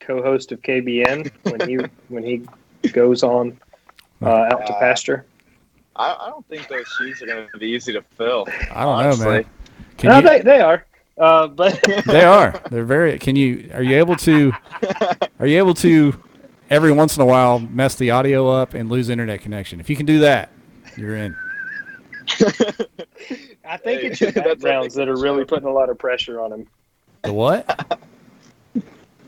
[0.00, 1.74] co-host of KBN when he
[2.08, 2.42] when he
[2.92, 3.58] goes on
[4.22, 5.26] uh, out to Uh, pasture?
[5.96, 8.46] I, I don't think those shoes are going to be easy to fill.
[8.70, 9.24] I don't honestly.
[9.24, 9.44] know, man.
[9.98, 10.84] Can No, you, they they are,
[11.18, 12.60] uh, but they are.
[12.70, 13.18] They're very.
[13.18, 13.70] Can you?
[13.72, 14.52] Are you able to?
[15.40, 16.22] Are you able to?
[16.68, 19.78] Every once in a while, mess the audio up and lose internet connection.
[19.80, 20.50] If you can do that,
[20.96, 21.36] you're in.
[23.68, 26.52] I think Hey, it's the backgrounds that are really putting a lot of pressure on
[26.52, 26.66] him.
[27.22, 27.98] The what?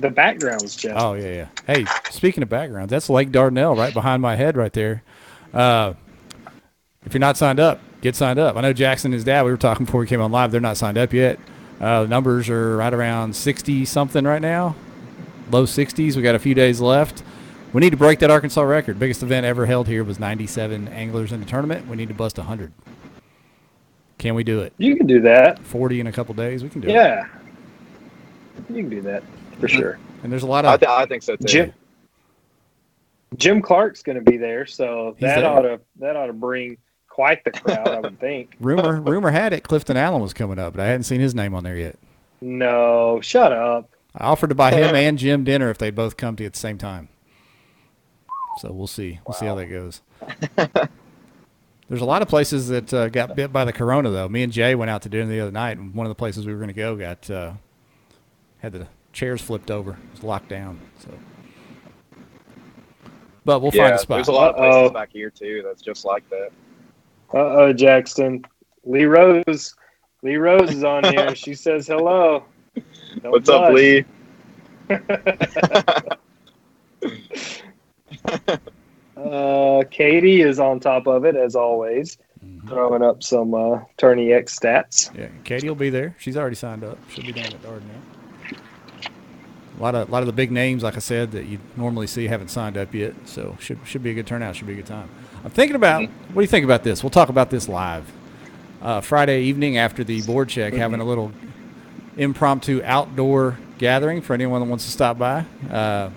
[0.01, 0.95] The backgrounds, Jeff.
[0.97, 1.49] Oh yeah, yeah.
[1.67, 5.03] Hey, speaking of backgrounds, that's Lake Dardanelle right behind my head right there.
[5.53, 5.95] Uh,
[7.05, 8.55] if you're not signed up, get signed up.
[8.57, 9.45] I know Jackson and his dad.
[9.45, 10.53] We were talking before we came on live.
[10.53, 11.41] They're not signed up yet.
[11.81, 14.77] Uh, the numbers are right around 60 something right now,
[15.51, 16.15] low 60s.
[16.15, 17.25] We got a few days left.
[17.73, 19.01] We need to break that Arkansas record.
[19.01, 21.89] Biggest event ever held here was 97 anglers in the tournament.
[21.89, 22.73] We need to bust 100.
[24.19, 24.73] Can we do it?
[24.79, 25.59] You can do that.
[25.61, 26.63] 40 in a couple days.
[26.63, 26.93] We can do it.
[26.93, 27.27] Yeah,
[28.69, 29.23] you can do that
[29.61, 29.99] for sure.
[30.23, 31.45] And there's a lot I, of th- I think so too.
[31.47, 31.73] Jim
[33.37, 35.51] Jim Clark's going to be there, so He's that there.
[35.51, 36.79] ought to that ought to bring
[37.09, 38.57] quite the crowd, I would think.
[38.61, 39.01] rumor.
[39.01, 41.63] rumor had it Clifton Allen was coming up, but I hadn't seen his name on
[41.65, 41.97] there yet.
[42.41, 43.91] No, shut up.
[44.17, 46.55] I offered to buy him and Jim dinner if they both come to you at
[46.55, 47.09] the same time.
[48.59, 49.21] So we'll see.
[49.27, 50.01] We'll see how that goes.
[51.89, 54.29] There's a lot of places that uh, got bit by the corona, though.
[54.29, 56.47] Me and Jay went out to dinner the other night, and one of the places
[56.47, 57.53] we were going to go got uh,
[58.59, 59.93] had the chairs flipped over.
[59.93, 60.79] It was locked down.
[60.99, 61.09] So,
[63.45, 64.17] but we'll yeah, find a spot.
[64.19, 64.91] there's a lot of places Uh-oh.
[64.91, 66.51] back here too that's just like that.
[67.33, 68.45] Uh oh, Jackson.
[68.85, 69.75] Lee Rose.
[70.23, 71.31] Lee Rose is on here.
[71.35, 72.45] She says hello.
[73.23, 73.73] Don't What's up.
[73.73, 74.05] Lee?
[79.33, 82.69] Uh, Katie is on top of it as always, Mhm.
[82.69, 85.11] throwing up some uh, Tourney X stats.
[85.19, 86.15] Yeah, Katie will be there.
[86.19, 86.99] She's already signed up.
[87.11, 88.59] She'll be down at Dardanelle.
[89.79, 92.07] A lot of a lot of the big names, like I said, that you normally
[92.09, 93.15] see haven't signed up yet.
[93.27, 94.57] So should should be a good turnout.
[94.57, 95.09] Should be a good time.
[95.45, 96.03] I'm thinking about.
[96.03, 97.03] What do you think about this?
[97.05, 98.11] We'll talk about this live.
[98.83, 101.33] Uh, Friday evening after the board check, having a little
[102.17, 105.45] impromptu outdoor gathering for anyone that wants to stop by.
[105.71, 106.11] Uh,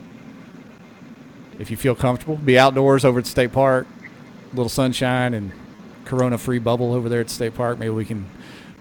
[1.61, 3.87] if you feel comfortable, be outdoors over at State Park,
[4.51, 5.51] a little sunshine and
[6.05, 7.77] Corona-free bubble over there at State Park.
[7.77, 8.25] Maybe we can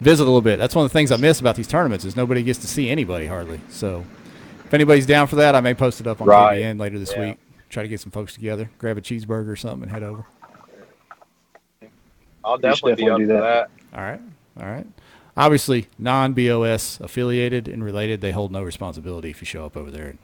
[0.00, 0.58] visit a little bit.
[0.58, 2.88] That's one of the things I miss about these tournaments is nobody gets to see
[2.88, 3.60] anybody hardly.
[3.68, 4.04] So
[4.64, 6.58] if anybody's down for that, I may post it up on Right.
[6.62, 7.30] KBN later this Yeah.
[7.30, 7.38] week.
[7.68, 10.24] Try to get some folks together, grab a cheeseburger or something, and head over.
[12.42, 13.70] I'll should definitely be up definitely for do that.
[13.94, 14.20] All right,
[14.58, 14.86] all right.
[15.36, 20.06] Obviously, non-BOS affiliated and related, they hold no responsibility if you show up over there
[20.06, 20.18] and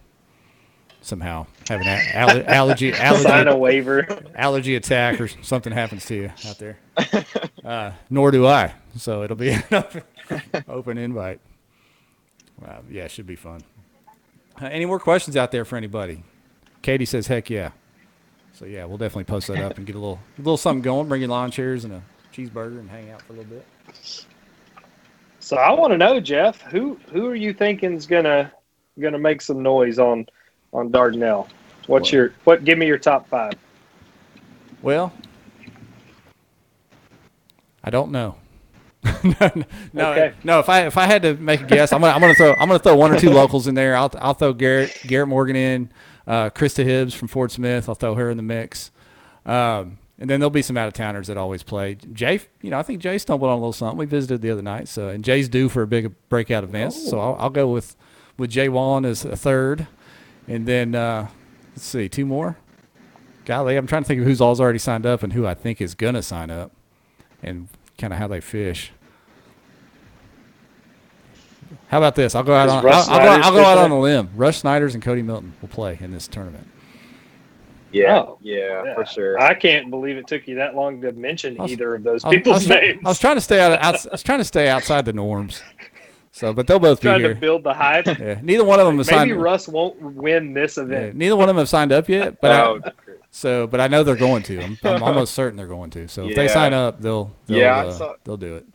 [1.06, 4.06] somehow have an a- aller- allergy Sign allergy a waiver.
[4.34, 6.78] allergy attack or something happens to you out there.
[7.64, 8.72] Uh, nor do I.
[8.96, 10.02] So it'll be an open,
[10.68, 11.40] open invite.
[12.62, 13.60] Wow, yeah, it should be fun.
[14.62, 16.22] Uh, any more questions out there for anybody?
[16.82, 17.70] Katie says, "Heck yeah."
[18.52, 21.08] So yeah, we'll definitely post that up and get a little a little something going.
[21.08, 23.66] Bring your lawn chairs and a cheeseburger and hang out for a little bit.
[25.40, 28.52] So I want to know, Jeff, who who are you thinking's gonna
[29.00, 30.26] gonna make some noise on
[30.76, 31.48] on Dardanelle?
[31.86, 32.12] What's What?
[32.12, 32.64] your what?
[32.64, 33.52] Give me your top five.
[34.82, 35.12] Well,
[37.82, 38.36] I don't know.
[39.22, 40.34] no, no, Okay.
[40.42, 40.58] no.
[40.58, 42.66] If I if I had to make a guess, I'm gonna I'm gonna throw I'm
[42.68, 43.96] gonna throw one or two locals in there.
[43.96, 45.90] I'll I'll throw Garrett Garrett Morgan in,
[46.26, 47.88] uh, Krista Hibbs from Fort Smith.
[47.88, 48.90] I'll throw her in the mix,
[49.44, 51.94] um, and then there'll be some out of towners that always play.
[52.12, 53.96] Jay, you know, I think Jay stumbled on a little something.
[53.96, 56.92] We visited the other night, so and Jay's due for a big breakout event.
[56.92, 57.94] So I'll, I'll go with
[58.36, 59.86] with Jay Wallen as a third,
[60.48, 61.28] and then uh,
[61.74, 62.56] let's see, two more.
[63.44, 65.80] Golly, I'm trying to think of who's all's already signed up and who I think
[65.80, 66.72] is gonna sign up,
[67.42, 68.92] and kind of how they fish.
[71.88, 72.34] How about this?
[72.34, 74.30] I'll go out Is on Russ I'll, I'll go, I'll go out on a limb.
[74.34, 76.66] Russ Snyder's and Cody Milton will play in this tournament.
[77.92, 79.38] Yeah, Oh, yeah, for sure.
[79.40, 82.28] I can't believe it took you that long to mention was- either of those I
[82.28, 83.00] was, I people's was names.
[83.04, 85.12] I was trying to stay out, of, outs- I was trying to stay outside the
[85.12, 85.62] norms.
[86.36, 87.32] So, but they'll both be trying here.
[87.32, 88.04] to build the hype.
[88.18, 89.32] Yeah, neither one of them have Maybe.
[89.32, 91.16] Russ won't win this yeah, event.
[91.16, 92.80] neither one of them have signed up yet, but I, oh,
[93.30, 94.60] so but I know they're going to.
[94.62, 96.08] I'm, I'm almost certain they're going to.
[96.08, 98.66] So if they sign up, they'll, they'll Yeah, uh, saw- they'll do it.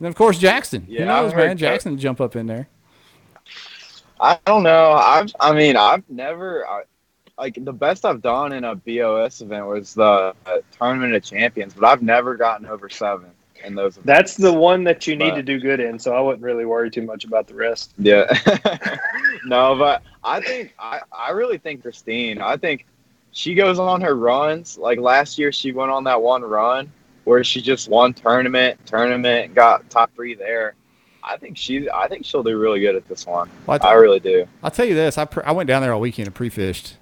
[0.00, 0.86] And of course Jackson.
[0.88, 1.48] Yeah, Who I knows, heard man?
[1.50, 2.68] that- Jackson jump up in there.
[4.20, 4.92] I don't know.
[4.94, 6.82] I've I mean I've never I,
[7.38, 10.02] like the best I've done in a BOS event was the
[10.46, 13.30] uh, tournament of champions, but I've never gotten over seven
[13.64, 13.96] in those.
[13.96, 14.06] Events.
[14.06, 16.64] That's the one that you need but, to do good in, so I wouldn't really
[16.64, 17.92] worry too much about the rest.
[17.98, 18.26] Yeah.
[19.46, 22.40] no, but I think I I really think Christine.
[22.40, 22.86] I think
[23.32, 24.78] she goes on her runs.
[24.78, 26.90] Like last year, she went on that one run
[27.24, 30.74] where she just won tournament, tournament, got top three there.
[31.22, 33.50] I think she, I think she'll do really good at this one.
[33.66, 34.46] Well, I, I, really do.
[34.62, 36.96] I'll tell you this: I pre- I went down there all weekend and pre-fished,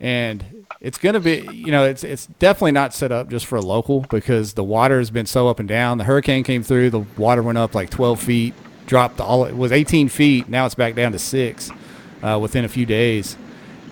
[0.00, 3.56] and it's going to be, you know, it's it's definitely not set up just for
[3.56, 5.98] a local because the water has been so up and down.
[5.98, 8.54] The hurricane came through, the water went up like 12 feet,
[8.86, 10.48] dropped all it was 18 feet.
[10.48, 11.70] Now it's back down to six
[12.22, 13.36] uh, within a few days.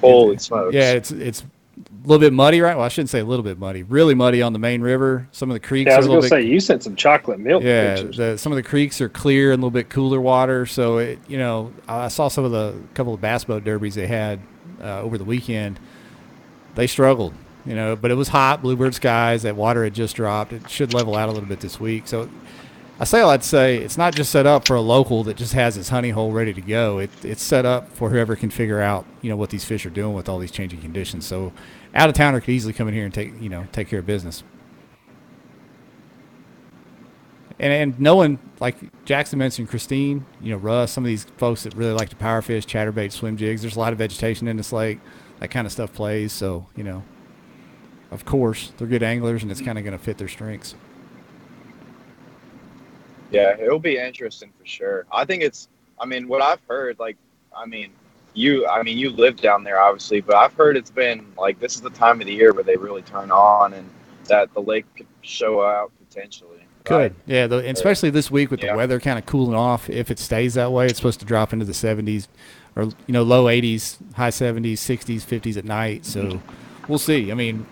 [0.00, 0.74] Holy smokes!
[0.74, 2.76] Yeah, it's it's a little bit muddy, right?
[2.76, 3.82] Well, I shouldn't say a little bit muddy.
[3.82, 5.28] Really muddy on the main river.
[5.32, 5.88] Some of the creeks.
[5.88, 7.62] Yeah, I was going to say you sent some chocolate milk.
[7.62, 10.64] Yeah, the, some of the creeks are clear and a little bit cooler water.
[10.64, 14.06] So it, you know, I saw some of the couple of bass boat derbies they
[14.06, 14.40] had
[14.80, 15.78] uh, over the weekend.
[16.78, 17.34] They struggled,
[17.66, 19.42] you know, but it was hot, bluebird skies.
[19.42, 20.52] That water had just dropped.
[20.52, 22.06] It should level out a little bit this week.
[22.06, 22.30] So
[23.00, 25.74] I say I'd say it's not just set up for a local that just has
[25.74, 26.98] his honey hole ready to go.
[26.98, 29.90] It, it's set up for whoever can figure out, you know, what these fish are
[29.90, 31.26] doing with all these changing conditions.
[31.26, 31.52] So
[31.96, 34.06] out of towner could easily come in here and take, you know, take care of
[34.06, 34.44] business.
[37.58, 41.74] And and knowing like Jackson mentioned, Christine, you know, Russ, some of these folks that
[41.74, 43.62] really like to power fish, chatterbait, swim jigs.
[43.62, 45.00] There's a lot of vegetation in this lake.
[45.40, 46.32] That kind of stuff plays.
[46.32, 47.02] So you know,
[48.10, 50.74] of course, they're good anglers, and it's kind of going to fit their strengths.
[53.30, 55.06] Yeah, it'll be interesting for sure.
[55.12, 55.68] I think it's.
[56.00, 57.16] I mean, what I've heard, like,
[57.54, 57.90] I mean,
[58.34, 58.66] you.
[58.66, 61.82] I mean, you live down there, obviously, but I've heard it's been like this is
[61.82, 63.88] the time of the year where they really turn on, and
[64.28, 66.64] that the lake could show out potentially.
[66.84, 68.72] Could yeah, the, especially this week with yeah.
[68.72, 69.90] the weather kind of cooling off.
[69.90, 72.28] If it stays that way, it's supposed to drop into the 70s
[72.78, 76.06] or you know low 80s, high 70s, 60s, 50s at night.
[76.06, 76.40] So
[76.86, 77.30] we'll see.
[77.30, 77.66] I mean,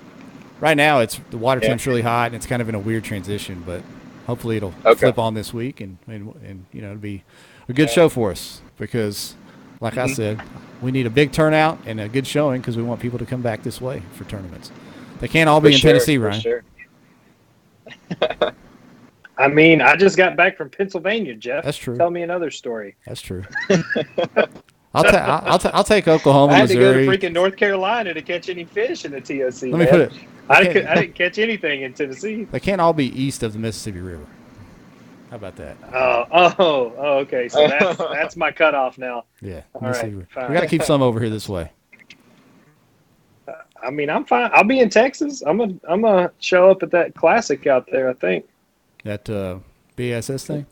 [0.60, 1.68] right now it's the water yeah.
[1.68, 3.82] temp's really hot and it's kind of in a weird transition, but
[4.26, 4.98] hopefully it'll okay.
[4.98, 7.22] flip on this week and, and, and you know it'll be
[7.68, 9.36] a good show for us because
[9.80, 10.10] like mm-hmm.
[10.10, 10.42] I said
[10.82, 13.40] we need a big turnout and a good showing because we want people to come
[13.40, 14.72] back this way for tournaments
[15.20, 16.40] they can't all be for in sure, tennessee Ryan.
[16.40, 16.64] Sure.
[19.38, 21.62] I mean, I just got back from Pennsylvania, Jeff.
[21.62, 21.96] That's true.
[21.96, 22.96] Tell me another story.
[23.06, 23.44] That's true.
[24.96, 27.04] I'll, ta- I'll, ta- I'll take Oklahoma, I had Missouri.
[27.04, 29.62] to go to freaking North Carolina to catch any fish in the TOC.
[29.70, 30.12] Let me put it.
[30.48, 32.44] I didn't, I didn't catch anything in Tennessee.
[32.44, 34.24] They can't all be east of the Mississippi River.
[35.30, 35.76] How about that?
[35.92, 37.48] Oh, oh, oh okay.
[37.48, 39.24] So that's that's my cutoff now.
[39.42, 39.62] Yeah.
[39.74, 41.72] All right, we got to keep some over here this way.
[43.82, 44.50] I mean, I'm fine.
[44.52, 45.42] I'll be in Texas.
[45.42, 48.08] I'm gonna I'm gonna show up at that classic out there.
[48.08, 48.46] I think.
[49.04, 49.58] That uh,
[49.96, 50.66] BSS thing.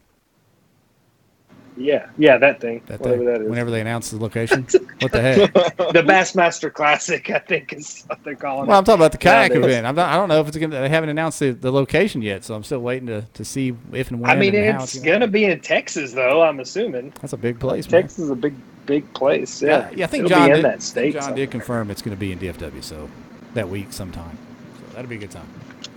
[1.77, 2.83] Yeah, yeah, that thing.
[2.87, 3.27] That whatever thing.
[3.27, 3.51] that is.
[3.51, 4.63] Whenever they announce the location,
[5.01, 5.53] what the heck?
[5.77, 8.69] the Bassmaster Classic, I think, is what they're calling it.
[8.69, 8.79] well, it.
[8.79, 9.85] I'm talking about the kayak event.
[9.85, 10.81] I'm not, I don't know if it's gonna.
[10.81, 14.11] They haven't announced the, the location yet, so I'm still waiting to, to see if
[14.11, 14.31] and when.
[14.31, 16.43] I mean, it's, it's gonna be in Texas, though.
[16.43, 17.13] I'm assuming.
[17.21, 17.87] That's a big place.
[17.87, 18.25] Texas man.
[18.27, 18.55] is a big,
[18.87, 19.61] big place.
[19.61, 19.91] Yeah, yeah.
[19.97, 21.15] yeah I think It'll John did, that state.
[21.15, 21.37] John somewhere.
[21.39, 23.11] did confirm it's going to be in DFW, so
[23.55, 24.39] that week sometime.
[24.79, 25.49] So that'll be a good time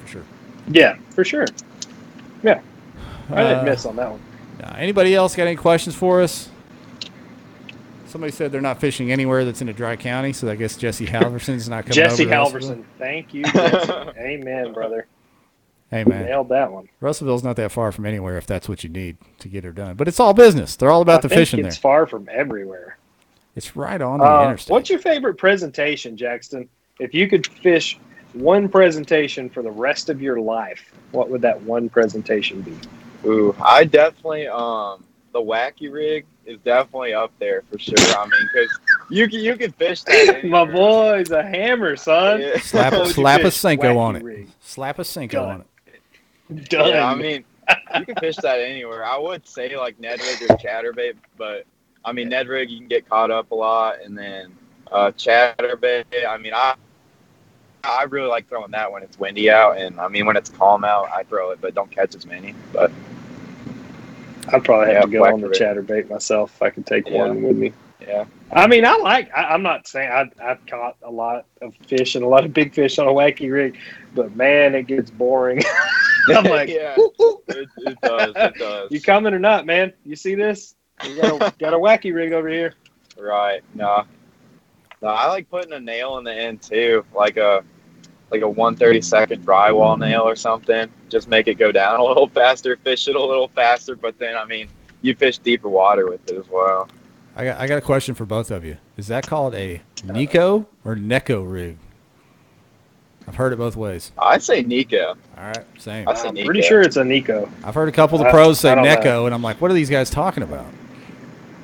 [0.02, 0.24] for sure.
[0.70, 1.46] Yeah, for sure.
[2.42, 2.62] Yeah,
[3.30, 4.22] I didn't uh, miss on that one.
[4.62, 6.50] Uh, anybody else got any questions for us?
[8.08, 11.06] Somebody said they're not fishing anywhere that's in a dry county, so I guess Jesse
[11.08, 12.60] Halverson's not coming Jesse over.
[12.60, 13.43] Halverson, thank you.
[14.17, 15.08] Amen, brother.
[15.89, 16.89] Hey man, nailed that one.
[17.00, 19.96] Russellville's not that far from anywhere if that's what you need to get her done.
[19.96, 20.76] But it's all business.
[20.76, 21.67] They're all about I the fishing there.
[21.67, 21.82] it's there.
[21.82, 22.98] far from everywhere.
[23.56, 24.72] It's right on the uh, interstate.
[24.72, 26.67] What's your favorite presentation, Jackson?
[27.00, 27.98] If you could fish
[28.34, 32.76] one presentation for the rest of your life, what would that one presentation be?
[33.28, 37.96] Ooh, I definitely um the wacky rig is definitely up there for sure.
[38.00, 40.46] I mean, because you can you can fish that.
[40.46, 42.42] My boy, boy's a hammer, son.
[42.42, 42.58] Yeah.
[42.60, 44.24] Slap a slap a Senko on it.
[44.24, 44.48] Rig.
[44.62, 45.50] Slap a Senko Done.
[45.50, 46.70] on it.
[46.70, 46.90] Done.
[46.90, 47.44] Yeah, I mean,
[48.00, 49.06] you can fish that anywhere.
[49.06, 51.65] I would say like Ned rig or chatterbait, but
[52.06, 54.56] I mean Ned rig you can get caught up a lot, and then
[54.92, 56.06] uh, chatterbait.
[56.28, 56.75] I mean, I
[57.84, 60.84] I really like throwing that when it's windy out, and I mean when it's calm
[60.84, 62.56] out, I throw it, but don't catch as many.
[62.73, 62.92] But
[64.50, 67.27] I'd probably have to go on the chatterbait myself if I could take yeah.
[67.27, 67.73] one with me.
[68.02, 68.25] Yeah.
[68.52, 69.29] I mean, I like.
[69.35, 72.54] I, am not saying I, I've caught a lot of fish and a lot of
[72.54, 73.77] big fish on a wacky rig,
[74.15, 75.62] but man, it gets boring.
[76.29, 78.33] I'm like, yeah, it, it, does.
[78.35, 78.91] It does.
[78.91, 79.93] You coming or not, man?
[80.06, 80.75] You see this?
[81.04, 82.73] We got a, got a wacky rig over here.
[83.17, 83.62] Right.
[83.73, 84.06] No.
[85.02, 87.63] No, I like putting a nail in the end too, like a
[88.32, 90.90] like a 132nd drywall nail or something.
[91.10, 93.96] Just make it go down a little faster, fish it a little faster.
[93.96, 94.67] But then, I mean,
[95.02, 96.90] you fish deeper water with it as well.
[97.36, 98.78] I got I got a question for both of you.
[98.98, 99.75] Is that called a
[100.08, 101.78] uh, Nico or Neko rig?
[103.28, 104.12] I've heard it both ways.
[104.17, 105.10] I say Nico.
[105.38, 106.08] All right, same.
[106.08, 106.46] I say I'm Nico.
[106.46, 107.48] pretty sure it's a Nico.
[107.63, 109.25] I've heard a couple of the I- pros say I don't know.
[109.25, 110.65] And I'm like, what are these guys talking about?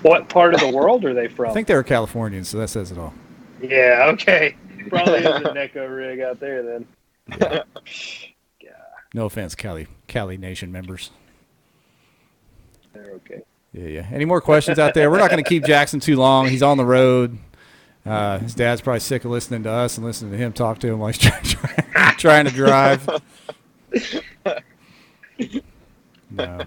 [0.02, 1.50] What part of the world are they from?
[1.50, 3.14] I think they were Californians, so that says it all.
[3.62, 4.56] yeah, okay.
[4.90, 6.88] Probably is a Neko rig out there then.
[8.62, 8.72] Yeah.
[9.14, 11.12] No offense, Cali Cali Nation members.
[12.94, 13.42] They're okay.
[13.74, 14.08] Yeah, yeah.
[14.12, 15.10] Any more questions out there?
[15.10, 16.48] We're not going to keep Jackson too long.
[16.48, 17.38] He's on the road.
[18.06, 20.88] Uh, his dad's probably sick of listening to us and listening to him talk to
[20.88, 23.08] him while he's trying, trying, trying to drive.
[26.30, 26.62] No.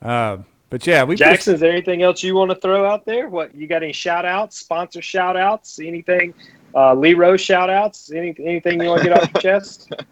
[0.00, 0.38] Uh,
[0.70, 3.28] but yeah, we Jackson, is there anything else you want to throw out there?
[3.28, 6.32] What you got any shout outs, sponsor shout outs, anything?
[6.74, 9.92] Uh, Lee Rose shout outs, any, anything you want to get off your chest?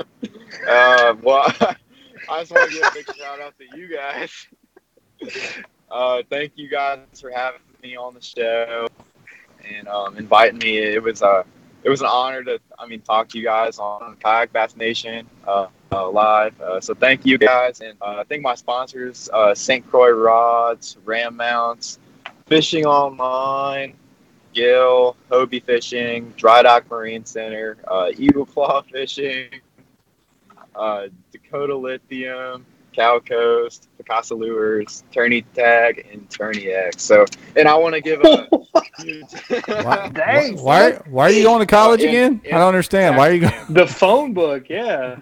[0.69, 4.47] Uh, well, I just want to give a big shout out to you guys.
[5.91, 8.87] Uh, thank you guys for having me on the show
[9.67, 10.77] and um, inviting me.
[10.77, 11.45] It was uh,
[11.83, 15.27] it was an honor to, I mean, talk to you guys on Kayak Bass Nation
[15.47, 16.61] uh, uh, live.
[16.61, 19.89] Uh, so thank you guys, and uh, I think my sponsors: uh, St.
[19.89, 21.99] Croix Rods, Ram Mounts,
[22.47, 23.95] Fishing Online.
[24.59, 29.51] Gill, Hobie Fishing, Dry Dock Marine Center, uh, Eagle Claw Fishing,
[30.75, 37.05] uh, Dakota Lithium, Cal Coast, Picasso Lures, Tourney Tag, and Tourney X.
[37.05, 38.49] So, and I want to give a
[38.99, 39.27] huge
[39.65, 42.41] why, Dang, why, why are you going to college In- again?
[42.43, 43.17] in I don't understand.
[43.17, 43.55] Why are you going?
[43.69, 45.19] the phone book, yeah.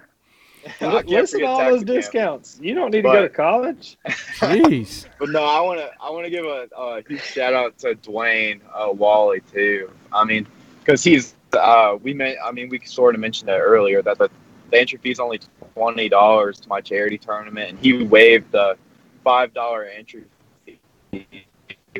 [0.81, 1.85] I Li- can't Listen to all those Taxicam.
[1.85, 2.59] discounts.
[2.61, 3.97] You don't need to go to college.
[4.07, 5.05] Jeez.
[5.19, 7.95] But no, I want to I want to give a, a huge shout out to
[7.95, 9.91] Dwayne uh, Wally too.
[10.11, 10.47] I mean,
[10.79, 14.29] because he's uh, we may I mean we sort of mentioned that earlier that the,
[14.71, 15.39] the entry fee is only
[15.73, 18.77] twenty dollars to my charity tournament, and he waived the
[19.23, 20.23] five dollar entry
[20.65, 21.27] fee,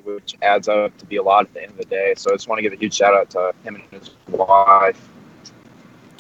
[0.04, 2.14] which adds up to be a lot at the end of the day.
[2.18, 5.10] So I just want to give a huge shout out to him and his wife.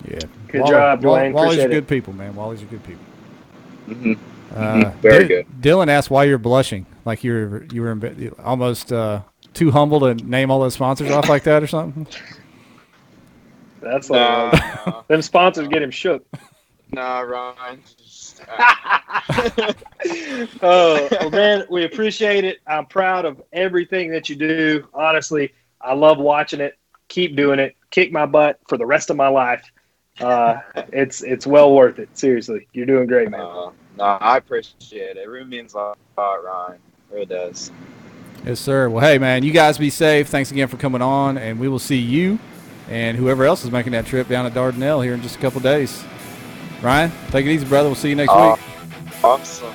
[0.07, 0.19] Yeah.
[0.47, 1.31] Good Wally- job, Wall- Dwayne.
[1.33, 1.73] Wally's are Appreciate it.
[1.73, 2.35] good people, man.
[2.35, 3.03] Wally's are good people.
[3.85, 4.13] hmm
[4.55, 5.45] Uh, Very Di- good.
[5.61, 9.21] Dylan asked why you're blushing, like you're you were embe- almost uh,
[9.53, 12.07] too humble to name all those sponsors off like that or something.
[13.81, 16.25] That's Nah, what nah, them sponsors get him shook.
[16.91, 17.79] nah, Ryan.
[18.49, 19.73] Uh,
[20.61, 22.59] oh, well, man, we appreciate it.
[22.67, 24.87] I'm proud of everything that you do.
[24.93, 26.77] Honestly, I love watching it.
[27.09, 27.75] Keep doing it.
[27.91, 29.63] Kick my butt for the rest of my life.
[30.19, 30.57] Uh,
[30.93, 32.09] it's it's well worth it.
[32.17, 33.39] Seriously, you're doing great, man.
[33.41, 35.17] No, no, I appreciate it.
[35.17, 36.73] It really means a lot, Ryan.
[36.75, 37.71] It really does.
[38.45, 38.89] Yes, sir.
[38.89, 40.27] Well, hey, man, you guys be safe.
[40.29, 42.39] Thanks again for coming on, and we will see you
[42.89, 45.59] and whoever else is making that trip down to Dardanelle here in just a couple
[45.59, 46.03] days.
[46.81, 47.89] Ryan, take it easy, brother.
[47.89, 49.23] We'll see you next Uh, week.
[49.23, 49.73] Awesome.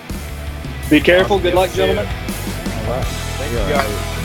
[0.88, 1.38] Be careful.
[1.38, 2.07] Good luck, gentlemen.
[2.07, 3.05] All right.
[3.05, 3.66] Thank Yeah.
[3.68, 4.22] you guys.